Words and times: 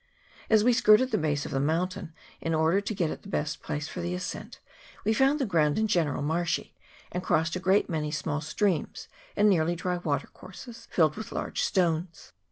As 0.49 0.63
we 0.63 0.73
skirted 0.73 1.11
the 1.11 1.19
base 1.19 1.45
of 1.45 1.51
the 1.51 1.59
mountain, 1.59 2.11
in 2.39 2.55
order 2.55 2.81
to 2.81 2.95
get 2.95 3.11
at 3.11 3.21
the 3.21 3.29
best 3.29 3.61
place 3.61 3.87
for 3.87 4.01
the 4.01 4.15
ascent, 4.15 4.59
we 5.05 5.13
found 5.13 5.37
the 5.37 5.45
ground 5.45 5.77
in 5.77 5.85
general 5.87 6.23
marshy, 6.23 6.75
and 7.11 7.21
crossed 7.21 7.55
a 7.55 7.59
great 7.59 7.87
many 7.87 8.09
small 8.09 8.41
streams 8.41 9.07
and 9.35 9.47
nearly 9.47 9.75
dry 9.75 9.97
watercourses 9.97 10.87
filled 10.89 11.15
with 11.17 11.31
large 11.31 11.61
stones. 11.61 12.33